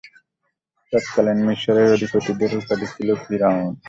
[0.93, 3.71] তৎকালীন মিসরের অধিপতিদের উপাধি ছিল ফিরআউন।